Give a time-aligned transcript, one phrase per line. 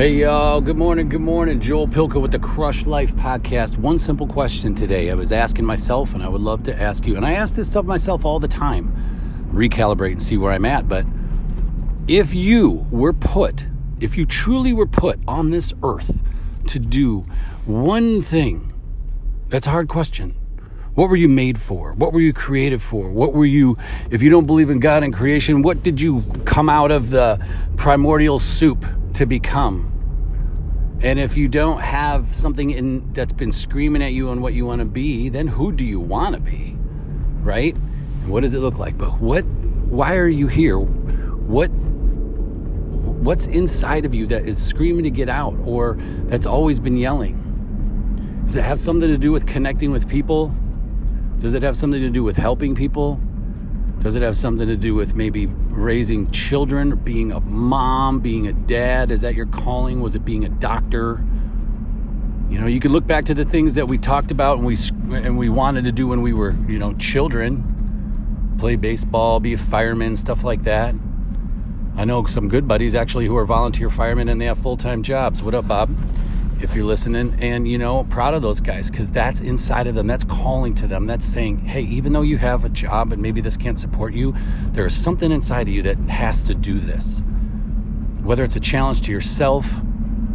[0.00, 1.60] Hey y'all, good morning, good morning.
[1.60, 3.76] Joel Pilka with the Crush Life podcast.
[3.76, 5.10] One simple question today.
[5.10, 7.76] I was asking myself, and I would love to ask you, and I ask this
[7.76, 8.96] of myself all the time,
[9.52, 10.88] recalibrate and see where I'm at.
[10.88, 11.04] But
[12.08, 13.66] if you were put,
[14.00, 16.18] if you truly were put on this earth
[16.68, 17.26] to do
[17.66, 18.72] one thing,
[19.48, 20.34] that's a hard question.
[20.94, 21.92] What were you made for?
[21.92, 23.10] What were you created for?
[23.10, 23.76] What were you,
[24.10, 27.38] if you don't believe in God and creation, what did you come out of the
[27.76, 28.86] primordial soup
[29.20, 30.98] to become?
[31.02, 34.64] And if you don't have something in that's been screaming at you on what you
[34.64, 36.74] want to be, then who do you want to be?
[37.42, 37.74] Right?
[37.74, 38.96] And what does it look like?
[38.96, 39.44] But what
[39.90, 40.78] why are you here?
[40.78, 41.68] What
[43.20, 47.36] what's inside of you that is screaming to get out or that's always been yelling?
[48.46, 50.54] Does it have something to do with connecting with people?
[51.40, 53.20] Does it have something to do with helping people?
[54.00, 58.52] Does it have something to do with maybe raising children, being a mom, being a
[58.52, 59.10] dad?
[59.10, 60.00] Is that your calling?
[60.00, 61.22] Was it being a doctor?
[62.48, 64.76] You know, you can look back to the things that we talked about and we
[65.16, 68.56] and we wanted to do when we were, you know, children.
[68.58, 70.94] Play baseball, be a fireman, stuff like that.
[71.96, 75.42] I know some good buddies actually who are volunteer firemen and they have full-time jobs.
[75.42, 75.90] What up, Bob?
[76.62, 80.06] If you're listening and you know proud of those guys because that's inside of them
[80.06, 83.40] that's calling to them that's saying hey even though you have a job and maybe
[83.40, 84.34] this can't support you
[84.72, 87.22] there is something inside of you that has to do this.
[88.22, 89.66] Whether it's a challenge to yourself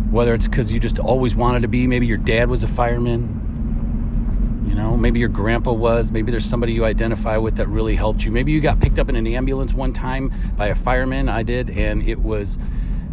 [0.10, 4.66] whether it's because you just always wanted to be maybe your dad was a fireman
[4.68, 8.24] you know maybe your grandpa was maybe there's somebody you identify with that really helped
[8.24, 8.32] you.
[8.32, 11.70] Maybe you got picked up in an ambulance one time by a fireman i did
[11.70, 12.58] and it was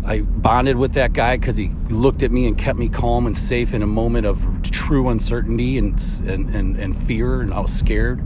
[0.05, 3.36] I bonded with that guy because he looked at me and kept me calm and
[3.36, 7.72] safe in a moment of true uncertainty and, and, and, and fear, and I was
[7.72, 8.20] scared.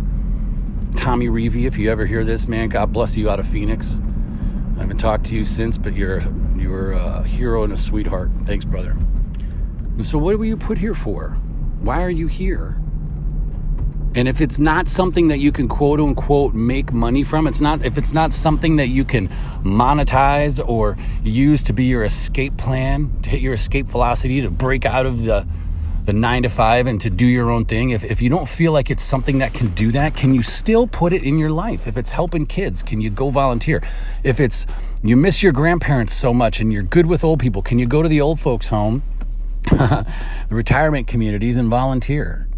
[0.97, 4.01] Tommy Reevy, if you ever hear this, man, God bless you out of Phoenix.
[4.77, 6.23] I haven't talked to you since, but you're
[6.57, 8.31] you're a hero and a sweetheart.
[8.47, 8.91] Thanks, brother.
[8.91, 11.31] And so, what were you put here for?
[11.81, 12.79] Why are you here?
[14.17, 17.85] And if it's not something that you can quote unquote make money from, it's not
[17.85, 19.29] if it's not something that you can
[19.63, 24.87] monetize or use to be your escape plan, to hit your escape velocity, to break
[24.87, 25.47] out of the
[26.07, 27.91] the nine to five and to do your own thing.
[27.91, 30.87] If, if you don't feel like it's something that can do that, can you still
[30.87, 31.87] put it in your life?
[31.87, 33.83] If it's helping kids, can you go volunteer?
[34.25, 34.67] If it's
[35.03, 38.03] you miss your grandparents so much and you're good with old people, can you go
[38.03, 39.03] to the old folks' home,
[39.65, 40.07] the
[40.49, 42.49] retirement communities, and volunteer?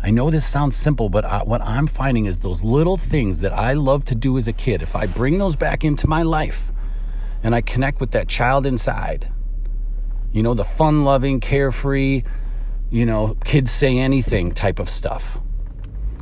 [0.00, 3.52] I know this sounds simple, but I, what I'm finding is those little things that
[3.52, 6.70] I love to do as a kid, if I bring those back into my life
[7.42, 9.28] and I connect with that child inside,
[10.32, 12.22] you know, the fun loving, carefree,
[12.90, 15.38] you know, kids say anything type of stuff.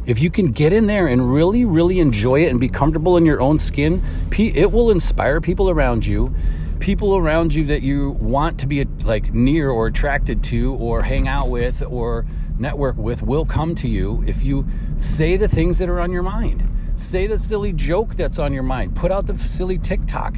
[0.06, 3.26] If you can get in there and really, really enjoy it and be comfortable in
[3.26, 4.02] your own skin,
[4.38, 6.34] it will inspire people around you
[6.78, 11.26] people around you that you want to be like near or attracted to or hang
[11.26, 12.26] out with or
[12.58, 16.22] network with will come to you if you say the things that are on your
[16.22, 16.62] mind.
[16.96, 18.96] Say the silly joke that's on your mind.
[18.96, 20.36] Put out the silly TikTok.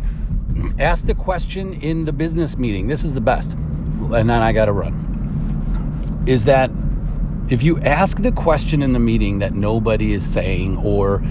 [0.79, 2.89] Ask the question in the business meeting.
[2.89, 3.53] This is the best.
[3.53, 6.25] And then I got to run.
[6.27, 6.71] Is that
[7.49, 11.23] if you ask the question in the meeting that nobody is saying or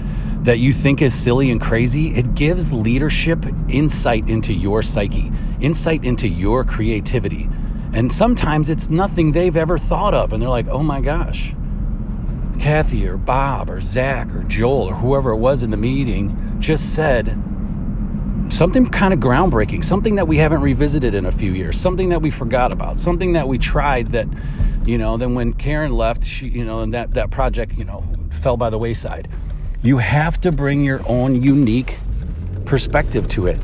[0.42, 6.04] that you think is silly and crazy, it gives leadership insight into your psyche, insight
[6.04, 7.48] into your creativity.
[7.92, 10.32] And sometimes it's nothing they've ever thought of.
[10.32, 11.54] And they're like, oh my gosh,
[12.60, 16.94] Kathy or Bob or Zach or Joel or whoever it was in the meeting just
[16.94, 17.36] said
[18.50, 22.22] something kind of groundbreaking, something that we haven't revisited in a few years, something that
[22.22, 24.26] we forgot about, something that we tried that,
[24.86, 28.04] you know, then when Karen left, she, you know, and that, that project, you know,
[28.42, 29.28] fell by the wayside.
[29.82, 31.98] You have to bring your own unique
[32.64, 33.60] perspective to it.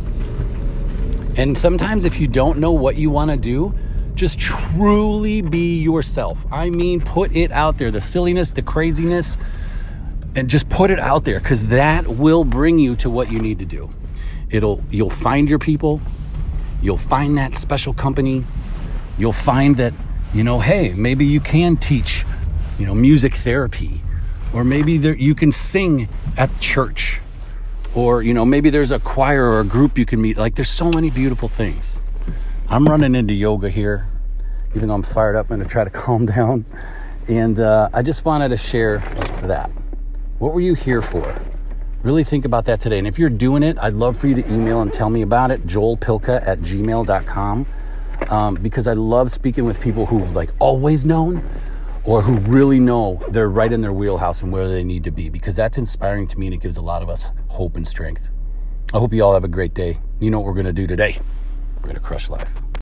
[1.37, 3.75] And sometimes if you don't know what you want to do,
[4.15, 6.39] just truly be yourself.
[6.51, 9.39] I mean, put it out there the silliness, the craziness,
[10.35, 13.59] and just put it out there because that will bring you to what you need
[13.61, 13.91] to do.
[14.51, 16.01] It'll, you'll find your people,
[16.83, 18.45] you'll find that special company,
[19.19, 19.95] you'll find that,
[20.33, 22.25] you know, hey, maybe you can teach,
[22.79, 24.03] you know, music therapy,
[24.53, 27.21] or maybe there, you can sing at church,
[27.95, 30.37] or, you know, maybe there's a choir or a group you can meet.
[30.37, 32.01] Like, there's so many beautiful things.
[32.69, 34.09] I'm running into yoga here,
[34.75, 35.51] even though I'm fired up.
[35.51, 36.65] I'm going to try to calm down.
[37.29, 38.99] And uh, I just wanted to share
[39.43, 39.71] that.
[40.39, 41.41] What were you here for?
[42.03, 42.99] Really think about that today.
[42.99, 45.51] And if you're doing it, I'd love for you to email and tell me about
[45.51, 47.67] it, joelpilka at gmail.com.
[48.29, 51.43] Um, because I love speaking with people who've like always known
[52.05, 55.29] or who really know they're right in their wheelhouse and where they need to be
[55.29, 58.29] because that's inspiring to me and it gives a lot of us hope and strength.
[58.93, 59.99] I hope you all have a great day.
[60.21, 61.19] You know what we're going to do today?
[61.85, 62.65] We're gonna crush life.